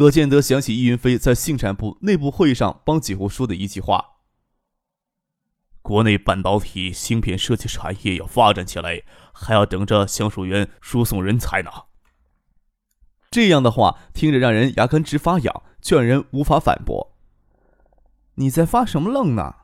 [0.00, 4.12] 葛建德想起易云飞在信产部内部会议上帮锦湖说的一句话
[5.82, 9.02] ：“国内半导体芯片设计产业要发展起来，
[9.34, 11.70] 还要等着橡树园输送人才呢。”
[13.30, 17.14] 这样的话听着让人牙根直发痒，却让人无法反驳。
[18.36, 19.54] 你在发什么愣呢？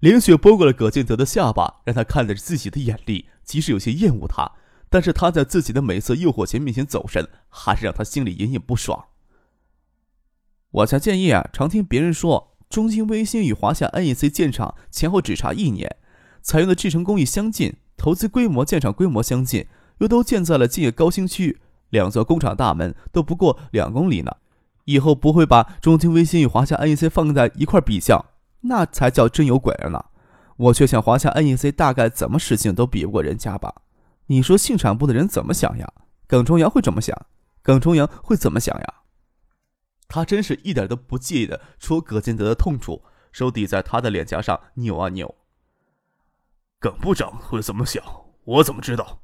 [0.00, 4.50] 凌雪拨过了葛建德的下巴，让他看着自己的眼力，即使有些厌恶他，
[4.88, 9.06] 但是他在自己的美色诱惑前面前走神，还是让他心里隐隐不爽。
[10.72, 15.96] 我才建议啊，常听别人说，中兴微芯与华夏 NEC 建厂前后只差一年，
[16.42, 19.66] 采用的制程工艺相近，投资规模、建厂规模相近，
[19.98, 24.30] 又都建在了近业高新区，两座工厂大门都不过两公里呢。
[24.84, 28.26] 以后不会把中兴微芯与华夏 NEC 放在一块比较，
[28.62, 30.04] 那才叫真有鬼了呢。
[30.56, 33.74] 我却想，华夏 NEC 大概怎么使劲都比不过人家吧？
[34.26, 35.92] 你说信产部的人怎么想呀？
[36.28, 37.26] 耿崇阳会怎么想？
[37.62, 38.94] 耿崇阳会怎么想呀？
[40.10, 45.36] 他真是一点都不介意的戳葛建德的痛处，手抵在他的脸颊上扭啊扭。
[46.80, 48.02] 耿部长会怎么想？
[48.44, 49.22] 我怎么知道？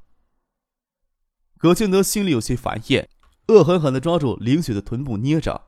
[1.57, 3.09] 葛建德心里有些烦厌，
[3.49, 5.63] 恶狠狠的抓住林雪的臀部捏着。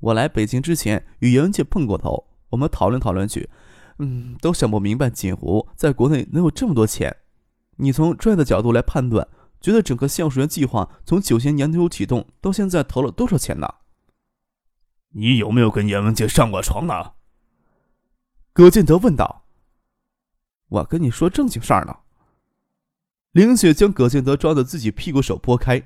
[0.00, 3.48] 我来北京之前与杨文杰碰过头，我们讨论讨论去，
[3.98, 7.16] 嗯，都想不明白锦湖在国内能有这么多钱。
[7.76, 9.28] 你从专业的角度来判断。
[9.60, 13.74] 觉得整个橡树园计划从九千年头启动到现在投了多少钱呢？
[15.10, 17.12] 你有没有跟严文杰上过床呢？
[18.52, 19.44] 葛建德问道。
[20.68, 21.96] 我跟你说正经事儿呢。
[23.32, 25.82] 凌雪将葛建德抓的自己屁股手拨开。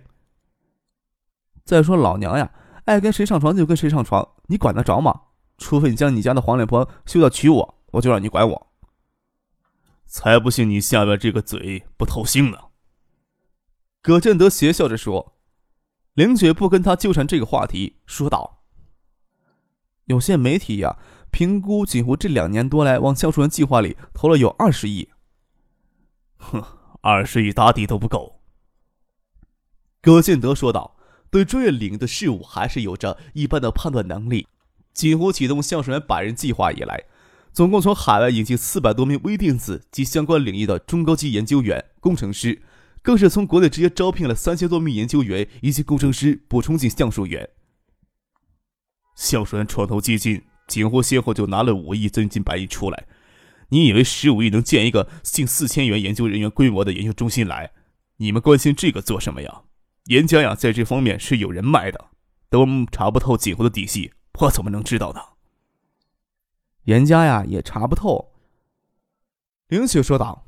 [1.64, 2.52] 再说老娘呀，
[2.84, 5.20] 爱跟谁上床就跟谁上床，你管得着吗？
[5.58, 8.72] 除非你将你家的黄脸婆休要娶我，我就让你管我。
[10.06, 12.58] 才不信你下边这个嘴不透心呢。
[14.02, 15.34] 葛建德邪笑着说
[16.14, 18.64] ：“凌雪不跟他纠缠这个话题，说道
[20.06, 20.98] ：‘有些媒体呀，
[21.30, 25.08] 评估锦湖这两年多来往橡树园计划里投了有二十亿。’
[26.36, 26.64] 哼，
[27.00, 28.41] 二十亿打底都不够。”
[30.02, 30.96] 葛建德说道
[31.30, 34.48] ：“对专业领域的事物还是有着一般的判断能力。
[34.92, 37.04] 锦湖启动橡树园百人计划以来，
[37.52, 42.62] 总共从海外引进四百多名微电子及相关领域的中高级研究员、工程师。”
[43.02, 47.48] 更是从国内直接招聘了三千多名研究员以及工程师补充进橡树园。
[49.16, 53.06] 橡树园创投基金锦湖先后就拿了五亿真金白银出来，
[53.68, 57.72] 你以为十五亿能建一个近四千元研究人员规模的研究中心来？
[58.18, 59.62] 你们关心这个做什么呀？
[60.06, 62.10] 严家呀，在这方面是有人脉的，
[62.48, 65.20] 都查不透锦湖的底细，我怎么能知道呢？
[66.84, 68.32] 严家呀，也查不透。
[69.68, 70.46] 林雪说道。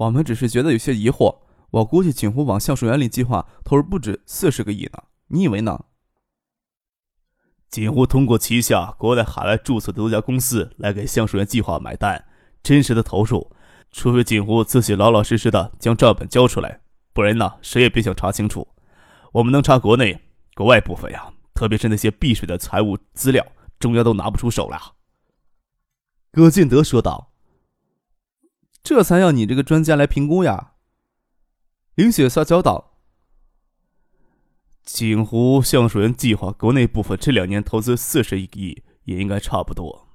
[0.00, 1.40] 我们只是觉得有些疑惑。
[1.72, 5.84] 我估计锦湖往橡树园里计划投入不止四十个亿呢，你以为呢？
[7.68, 12.24] 锦湖通过旗下国内海外注册的多家公司来给橡树园计划买单，
[12.62, 13.52] 真实的投入，
[13.92, 16.80] 除非锦湖自己老老实实的将账本交出来，
[17.12, 18.66] 不然呢，谁也别想查清楚。
[19.32, 20.18] 我们能查国内、
[20.54, 23.46] 国外部分呀，特别是那些避税的财务资料，
[23.78, 24.80] 中央都拿不出手来。
[26.32, 27.29] 葛建德说道。
[28.82, 30.72] 这才要你这个专家来评估呀。
[31.94, 32.98] 林雪撒娇道
[34.82, 40.08] ：“锦湖橡树园计划国内部分这两年投资四十亿，也应该差不多。”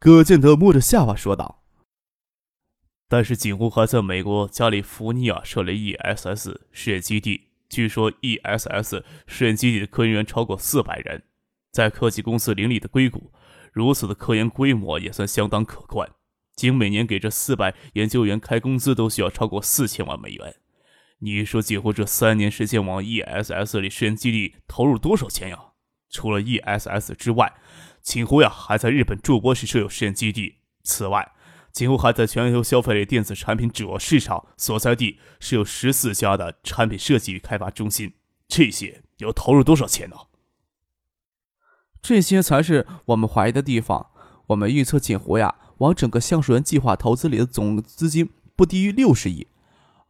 [0.00, 1.62] 葛建德摸着下巴说道
[3.08, 11.22] ：“但是锦湖还在美国加利福尼亚设了 ESS 试验基地，据说 ESS 试验基地的科研员超过四百人，
[11.70, 13.30] 在科技公司林立的硅谷，
[13.72, 16.10] 如此的科研规模也算相当可观。”
[16.64, 20.56] 仅每年给这四百研究员开工资都需要超过四千万美元，
[21.18, 25.58] 你说几乎这三年时间往 ESS 里试验基地投入多少钱呀？
[26.08, 27.52] 除了 ESS 之外，
[28.00, 30.60] 锦湖呀还在日本筑波市设有试验基地。
[30.82, 31.32] 此外，
[31.70, 38.14] 锦湖还在全球消费类电子产品主要市场所在地设有十四家的产品设计与开发中心。
[38.48, 40.16] 这些要投入多少钱呢？
[42.00, 44.06] 这些才是我们怀疑的地方。
[44.46, 45.54] 我们预测锦湖呀。
[45.78, 49.46] 往整个橡树园计划投资里的总资金不低于六十亿，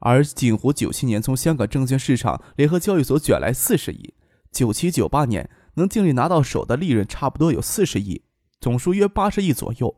[0.00, 4.14] 而锦湖九七年从香港证券市场联合交易所卷来四十亿，
[4.52, 8.22] 九七九八年能尽力拿到手的利润差不多有四十亿，
[8.60, 9.96] 总数约八十亿左右。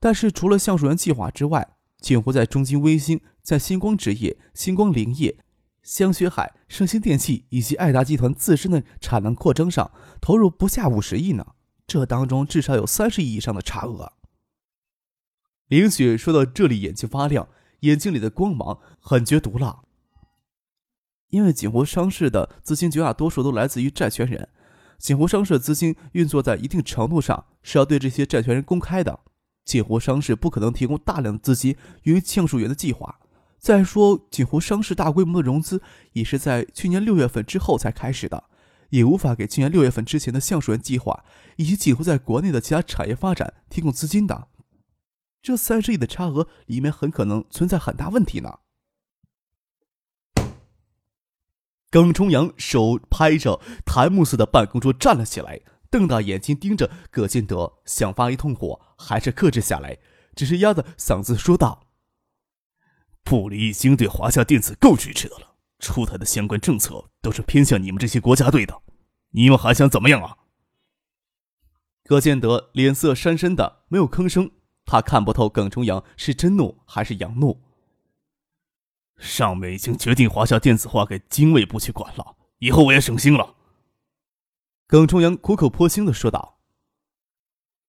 [0.00, 5.38] 但是除了橡树园计划之外，锦湖在中金微星、在星光纸业、星光林业、
[5.82, 9.90] 香雪海、盛兴电器以及爱达集团自身的产能扩张上
[10.20, 11.46] 投入不下五十亿呢。
[11.86, 14.12] 这当中至少有三十亿以上的差额。
[15.68, 17.48] 林雪说到这里，眼睛发亮，
[17.80, 19.80] 眼睛里的光芒很觉毒辣。
[21.30, 24.48] 因为锦湖商事的资金绝大多数都来自于债权人，
[24.98, 29.20] 锦湖商事资金运作在一定程度上是要对这些债权人公开的。
[29.64, 33.18] 锦湖商事不可能提供大量的资金用于橡树园的计划。
[33.58, 35.80] 再说，锦湖商事大规模的融资
[36.12, 38.44] 也是在去年六月份之后才开始的，
[38.90, 41.24] 也无法给去年六月份之前的橡树园计划
[41.56, 44.48] 以及锦湖在国内的其他产业发展提供资金的。
[45.44, 48.60] 这三十亿的差额里面很可能存在很大问题呢。
[51.90, 55.60] 耿重阳手拍着檀木色的办公桌站了起来。
[55.90, 59.98] 瞪大眼睛盯着葛建德，想发一通火，还是克制下来，
[60.34, 61.86] 只是压着嗓子说道
[63.22, 68.82] ：“部里已经对华夏电子够支持的了，出台的相关政策都是偏向你们这些国家队的，
[69.30, 70.38] 你们还想怎么样啊？”
[72.02, 74.50] 葛建德脸色深深的，没有吭声。
[74.84, 77.60] 他看不透耿重阳是真怒还是佯怒。
[79.16, 83.54] 上面已经决定华夏电子化给经卫部去管了，以后我也省心了。
[84.86, 86.58] 耿重阳苦口婆心的说道：“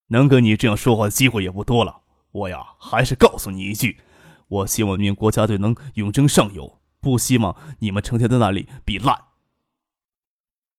[0.08, 2.02] 能跟你这样说话的机会也不多了。
[2.30, 4.00] 我呀，还是告诉你一句，
[4.48, 9.24] 我希望你们国家队能永争上游，不希望你们成天在那里比烂。”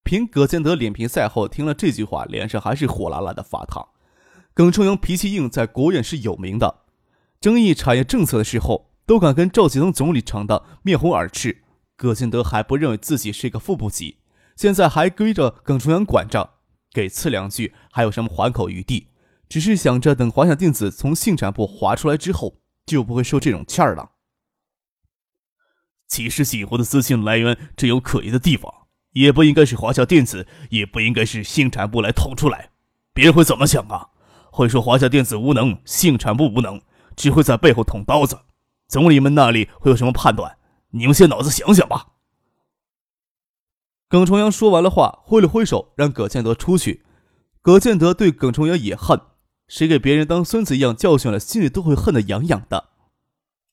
[0.04, 3.90] 凭葛建德脸皮赛后听了这句话，脸上还是火辣辣的发烫。
[4.58, 6.80] 耿重阳脾气硬，在国务院是有名的，
[7.40, 11.62] 争议产业政策的时候，都敢跟赵启东总理吵得面红耳赤。
[11.96, 14.18] 葛建德还不认为自己是一个副部级。
[14.56, 16.56] 现在还归着耿重阳管着，
[16.92, 19.10] 给刺两句还有什么还口余地？
[19.48, 22.58] 只是想着等华夏电子从信产部划出来之后，
[22.88, 24.14] 就不会受这种气儿了。
[26.08, 28.74] 其实锦湖的资金来源只有可疑的地方，
[29.12, 32.72] 也不应该是华夏电子，也不应该是信产部来捅出来。
[33.14, 34.10] 别人会怎么想啊？
[34.58, 36.82] 会说华夏电子无能，信产部无能，
[37.16, 38.40] 只会在背后捅刀子。
[38.88, 40.58] 总理们那里会有什么判断？
[40.90, 42.14] 你们先脑子想想吧。
[44.10, 47.06] 耿重阳说完了话，挥了挥手，让葛建德出去。
[47.62, 49.22] 葛建德对耿重阳也恨，
[49.68, 52.90] 谁给别人当孙子一样教训了，心里都会恨得痒痒的。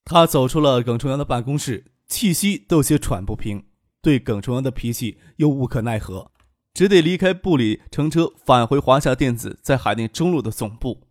[0.05, 3.65] 他走出了耿重阳的办公室，气息都有些喘不平。
[4.03, 6.31] 对耿重阳的脾气又无可奈何，
[6.75, 11.07] 只得离开部里，乘车返回华夏电子在海淀中路的总部。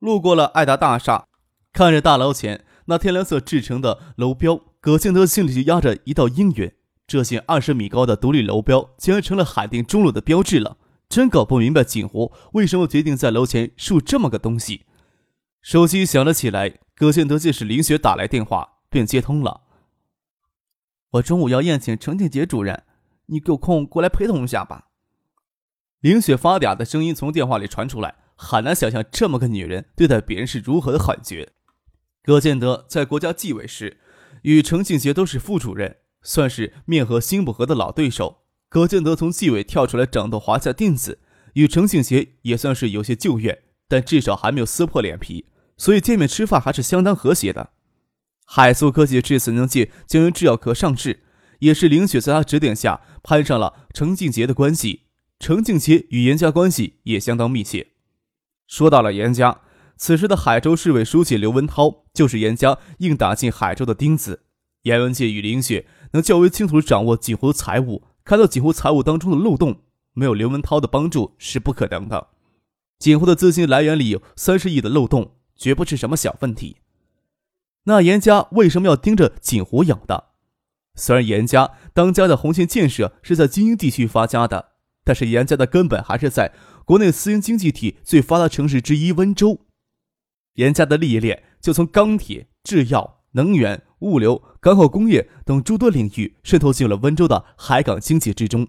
[0.00, 1.26] 路过了爱达大厦，
[1.72, 6.72] 看着大楼前那天蓝色制成的楼标，葛建德心里就压着一道阴云。
[7.06, 10.76] 这近二十米高的独立楼标竟然成了海淀中路的标志了，
[11.08, 14.86] 真搞不明白锦湖为什么决定在楼前竖这么个东西。
[15.62, 19.60] 手机响了起来，葛建德见是林雪打来电话，便接通了。
[21.12, 22.84] 我中午要宴请程庆杰主任，
[23.30, 24.88] 你有空过来陪同一下吧。
[26.00, 31.52] 林雪发嗲的声音从电话里传出来，很难想象这么个女人对待别人是如何的狠绝。
[32.22, 33.98] 葛建德在国家纪委时，
[34.42, 35.96] 与程庆杰都是副主任。
[36.22, 38.42] 算是面和心不和的老对手。
[38.68, 41.18] 葛建德从纪委跳出来掌舵华夏电子，
[41.54, 45.46] 与程庆杰也算是有些旧怨，但至少还没有撕破脸皮，
[45.78, 47.70] 所以见面吃饭还是相当和谐的。
[48.44, 51.22] 海苏科技这次能借江源制药科上市，
[51.60, 55.06] 也是林雪在他指点下攀上了程静杰的关系。
[55.38, 57.92] 程静杰与严家关系也相当密切。
[58.66, 59.62] 说到了严家，
[59.96, 64.42] 此时的海州市委书记刘文涛就是严家硬打进海州的钉子。
[64.82, 65.86] 严文杰与林雪。
[66.12, 72.30] 能较为清楚地掌握锦湖财务，看到锦湖财务当中的漏洞，没有刘文涛的帮助是不可能的。
[72.98, 76.78] 锦湖的资金来源里有三十亿的漏洞，绝不是什么小问题。
[77.84, 80.29] 那严家为什么要盯着锦湖养的？
[80.94, 84.72] 虽然严家当家的红线建设是在精英地区发家的，
[85.04, 86.52] 但是严家的根本还是在
[86.84, 89.60] 国内私营经济体最发达城市之一温州。
[90.54, 93.82] 严家的利益链就从钢铁、制药、能源。
[94.00, 98.66] 物流、港口工业等诸多领域渗透进了温州的海港经济之中。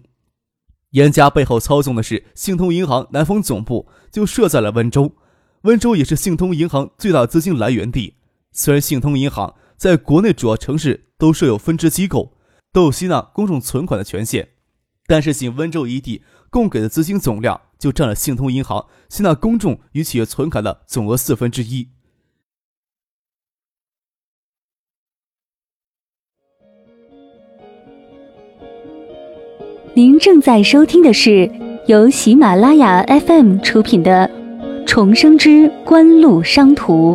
[0.90, 5.16] 严家背后操纵的是信通银行南方总部，就设在了温州。
[5.62, 8.16] 温州也是信通银行最大资金来源地。
[8.50, 12.32] 虽然信通银行在国内主要城市都设有分支机构，
[12.72, 14.48] 都有吸纳公众存款的权限，
[15.06, 21.90] 但是仅温州一地供给的资金总量就占了信通银行吸纳公众与企业存款的总额四分之一。
[29.94, 31.48] 您正在收听的是
[31.86, 34.28] 由喜马拉雅 FM 出品的
[34.84, 37.14] 《重生之官路商途》。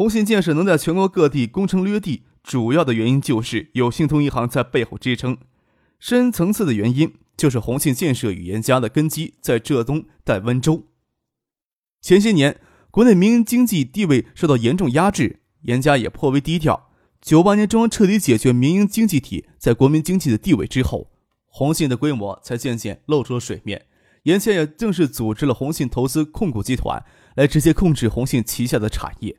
[0.00, 5.36] 红信建设能在全国各地攻城略地，主要的原因就是有信通银行在背后支撑。
[5.98, 10.86] 深层次的原因就是红信建设与严家的根基在浙东，在温州。
[12.00, 12.58] 前些年，
[12.90, 16.88] 国内民营经济地位受到严重压制，严家也颇为低调。
[17.20, 21.10] 九八年，中央彻底解决民营经济体在国民经济的地位之后，
[21.44, 23.84] 红信的规模才渐渐露出了水面。
[24.22, 27.04] 严家也正式组织了红信投资控股集团，
[27.34, 29.36] 来直接控制红信旗下的产业。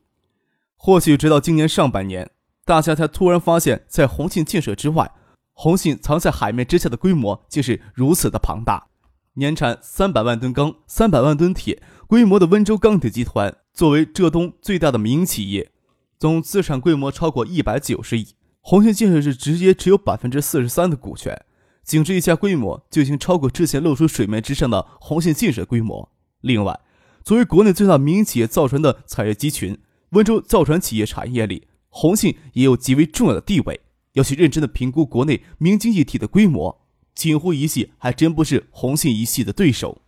[0.83, 2.31] 或许直到今年上半年，
[2.65, 5.11] 大家才突然发现，在红信建设之外，
[5.53, 8.87] 红信藏在海面之下的规模竟是如此的庞大。
[9.35, 15.69] 年产三百万吨钢、三百万吨铁规模的温州钢铁集团，作为浙东最大的民营企业，
[16.17, 18.29] 总资产规模超过一百九十亿。
[18.61, 21.39] 红信建设是直接持有百分之四十三的股权，
[21.83, 26.09] 仅这一家规模就已经超过之前露出水面之上的红信建设规模。
[26.41, 26.79] 另外，
[27.23, 29.77] 作为国内最大民营企业造船的产业集群。
[30.11, 33.81] 温州造船企业产业里，红信也有极为重要的地位。
[34.13, 36.81] 要去认真的评估国内民营经济体的规模，
[37.15, 40.01] 锦湖一系还真不是红信一系的对手。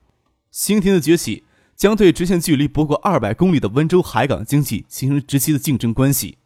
[0.52, 6.38] 兴亭的崛起将对直线距离不过二百公里的温州海港经济形成直接的竞争关系。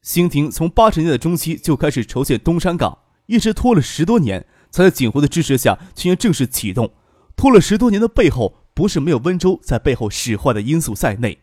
[0.00, 6.90] 兴亭从八十年代中期就开始筹建东山港，一直拖了十多年，才在锦湖的支持下去年正式启动。
[7.36, 11.38] 拖了十多年的背后，不是没有温州在背后使坏的因素在内。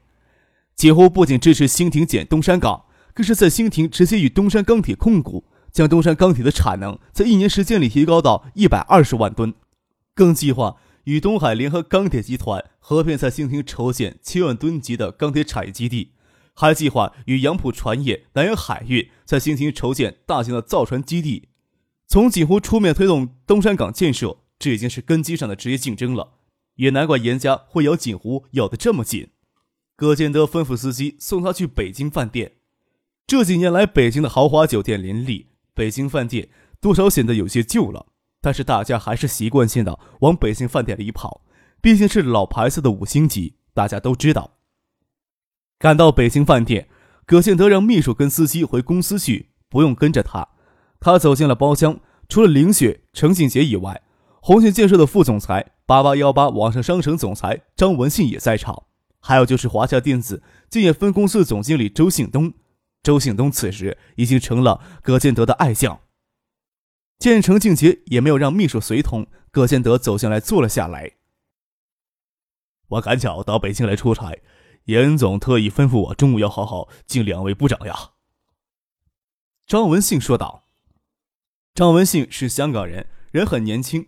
[0.80, 5.44] 锦湖不仅支持兴亭建东山港，更是在兴亭直接与东山钢铁控股，
[5.74, 9.54] 将东山钢铁的产能在一年时间里提高到一百二十万吨，
[10.16, 16.14] 更计划与东海联合钢铁集团合并在兴亭筹建七万吨级的钢铁产业基地，
[16.54, 21.50] 还计划与杨浦船业、南洋海运在兴亭筹建大型的造船基地。
[22.08, 26.36] 从锦湖出面推动东山港建设，这已经是根基上的直接竞争了，
[26.76, 29.28] 也难怪严家会咬锦湖咬得这么紧。
[30.00, 32.54] 葛建德吩咐司机送他去北京饭店。
[33.28, 36.48] 这几年来，北京的豪华酒店林立，北京饭店
[36.80, 38.06] 多少显得有些旧了，
[38.40, 41.42] 但是大家还是习惯性的往北京饭店里跑，
[41.82, 44.52] 毕竟是老牌子的五星级，大家都知道。
[45.78, 46.88] 赶到北京饭店，
[47.26, 50.48] 葛建德让秘书跟司机回公司去，不用跟着他。
[51.02, 54.02] 他走进了包厢，除了林雪、程锦杰以外，
[54.42, 58.84] 红信建设的副总裁、八八幺八网上商城总裁张文信也在场。
[59.20, 62.54] 还有就是华夏电子建业分公司的总经理周信东，
[63.04, 66.02] 周信东此时已经成了葛建德的爱将。
[67.18, 71.14] 见程敬杰也没有让秘书随同，葛建德走进来坐了下来。
[72.88, 74.42] 我赶巧到北京来出差，
[74.86, 78.12] 严总特意吩咐我中午要好好敬两位部长呀。
[79.68, 80.66] 张文信说道。
[81.76, 84.08] 张文信是香港人，人很年轻。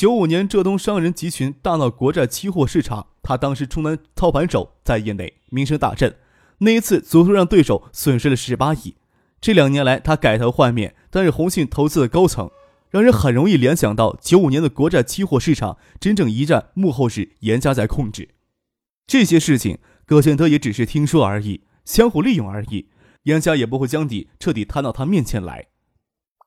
[0.00, 3.08] 九五年浙东商人集群大闹国债期货市场。
[3.22, 6.16] 他当时充当操盘手，在业内名声大振。
[6.60, 8.94] 那一次，足足让对手损失了十八亿。
[9.42, 12.50] 这两年来，他改头换面，担任红信投资的高层，
[12.88, 18.30] 让人很容易联想到九五年的国债期货市场真正一战幕后是严家在控制。
[19.06, 22.88] 这些事情，葛建德也只是听说而已，相互利用而已。
[23.24, 25.66] 严家也不会将底彻底摊到他面前来。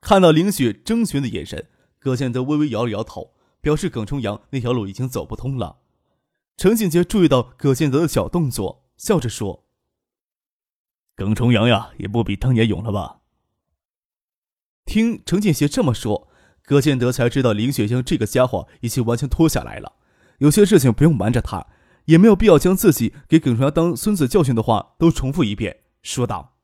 [0.02, 1.68] 看到林雪征询的眼神，
[2.00, 3.33] 葛建德微微摇了摇头，
[3.64, 5.78] 表示耿重阳那条路已经走不通了。
[6.58, 9.64] 程锦杰注意到葛建德的小动作，笑着说
[11.16, 13.22] ：“耿重阳呀，也不比当年勇了吧？”
[14.84, 16.28] 听程锦杰这么说，
[16.64, 19.94] 葛建德才知道林雪香这个家伙已经完全脱下来了。
[20.40, 21.66] 有些事情不用瞒着他，
[22.04, 26.58] 也没有必要将自己给耿重阳当孙子教训的话都重复一遍，说道：“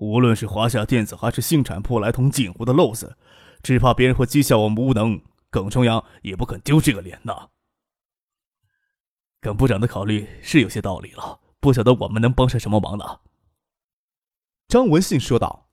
[0.00, 3.16] 无论是华夏电子还是信产铺来捅锦湖的漏子，
[3.62, 7.48] 只怕别人会讥笑我们无能，耿重阳也不肯丢这个脸呐。”
[9.40, 13.20] 耿部长的考虑是有些道理了，不晓得我们能帮上什么忙呢？
[14.66, 15.66] 张文信说道。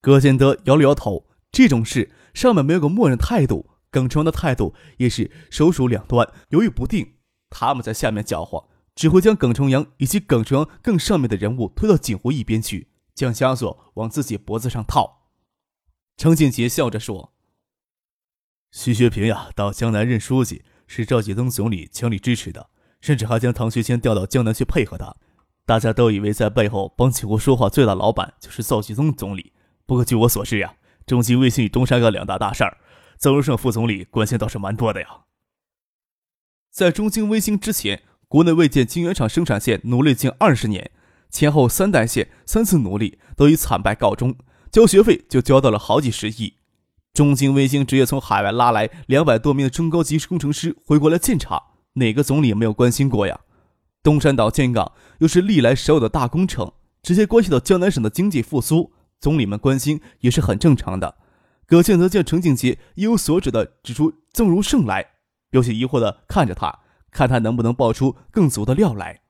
[0.00, 7.18] 葛建德摇了摇头，这种事上面没有个默认态度，耿重阳的态度也是手鼠两端，犹豫不定。
[7.50, 15.21] 他们在下面搅和，只会将耿重阳以及耿重阳更上面的人物推到锦湖一边去，将枷锁往自己脖子上套。
[16.22, 17.32] 程建杰笑着说
[18.70, 22.70] ：“徐学平呀，到江南任书记，是赵启宗总理强力支持的。”
[23.02, 25.16] 甚至还将唐学谦调到江南去配合他，
[25.66, 29.52] 大家都以为在背后帮锦湖说话最大老板就是赵启宗总理。
[29.84, 30.76] 不过据我所知呀，
[31.06, 32.78] 中金卫星与东山港两大大事儿，
[33.18, 35.22] 邹荣胜副总理关心倒是蛮多的呀。
[36.70, 40.92] 在中金卫星之前，国内未建晶圆厂生产线努力近二十年，
[41.28, 44.36] 前后三代线三次努力都以惨败告终，
[44.72, 46.54] 交学费就交到了好几十亿。
[47.12, 51.62] 中兴卫星直接从海外拉来两百多名的中高级工程师回国来建厂，
[51.92, 53.40] 哪个总理没有关心过呀？
[54.02, 61.18] 东山岛建港又是历来少有的大工程，直接关系到江南省的经济复苏，总理们关心也是很正常的。
[61.66, 65.06] 葛庆泽见程景杰一有所指的指出曾如胜来，
[65.50, 69.20] 有些疑惑的看着他，看他能不能爆出更足的料来。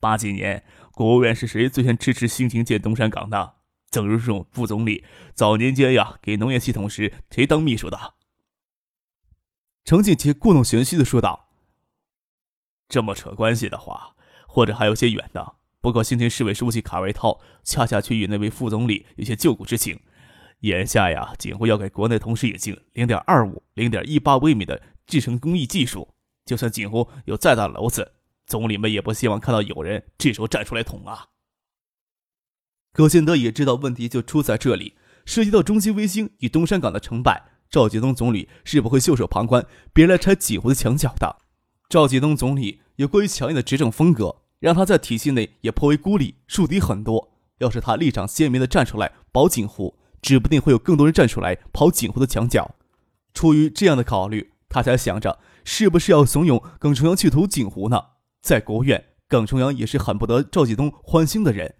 [0.00, 3.55] 八几年，国务院是谁最先支持兴建东山港的？
[3.96, 8.12] 曾如胜副总理早年间呀，给农业系统时谁当秘书的？
[9.86, 11.48] 程庆杰故弄玄虚的说道
[12.90, 14.14] ：“这么扯关系的话，
[14.46, 15.54] 或者还有些远呢。
[15.80, 19.98] 不过兴平市委书记卡维涛恰恰却与那位副总理有些旧故之情。
[20.58, 26.06] 眼下呀，锦湖要给国内同时引进零点二五、零点一八微米的制成工艺技术，
[26.44, 28.12] 就算锦湖有再大的篓子，
[28.46, 31.28] 总理们也不希望看到有人这时候站出来捅啊。”
[32.96, 34.94] 葛建德也知道问题就出在这里，
[35.26, 41.36] 涉及到中兴卫星与东山港的成败，赵启东总理是不会袖手旁观，别人来拆锦湖的墙角的。
[41.90, 47.34] 赵启东总理有过于强硬的执政风格，让他在体系内也颇为孤立，树敌很多。
[47.58, 52.76] 要是他立场鲜明的站出来保锦湖，指不定会有更多人站出来跑锦湖的墙角。
[53.34, 58.00] 出于这样的考虑，他才想着是不是要怂恿耿崇阳去投锦湖呢？
[58.40, 61.74] 在国务院，耿崇阳也是很不得赵启东欢心的人。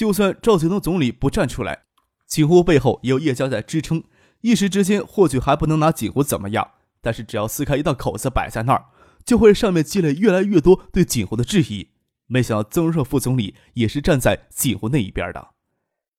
[0.00, 1.82] 就算赵启东总理不站出来，
[2.26, 4.02] 锦湖背后也有叶家在支撑，
[4.40, 6.70] 一时之间或许还不能拿锦湖怎么样，
[7.02, 8.86] 但是只要撕开一道口子摆在那儿，
[9.26, 11.90] 就会上面积累越来越多对锦湖的质疑。
[12.28, 15.50] 没想到曾荣寿副总理也是站在锦湖那一边的，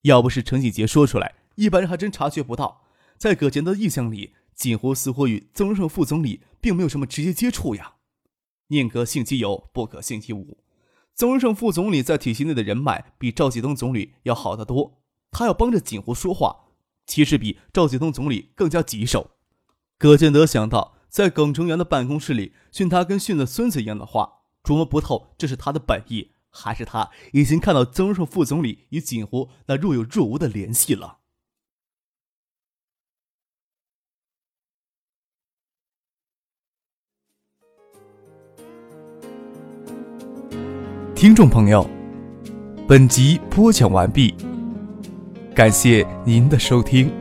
[0.03, 2.83] 要不是陈锦杰说出来，一般人还真察觉不到。
[3.17, 7.95] 在葛杰的印象里，锦湖似乎与曾荣寿副总理并没有什么直接接触呀。
[8.67, 10.59] 宁可信其有，不可信其无。
[11.13, 16.67] 曾荣胜副总理在体系内的人脉比赵启东总理要好得多，他要帮着锦湖说话，
[17.05, 19.31] 其实比赵启东总理更加棘手。
[19.97, 31.19] 葛建德想到在耿成元的办公室里训他跟训了孙子一样的话，琢磨不透这是他的本意，还是他已经看到曾荣胜副总理与锦湖那若有若无的联系了。
[41.21, 41.87] 听众朋友，
[42.87, 44.33] 本集播讲完毕，
[45.53, 47.11] 感谢您的收听。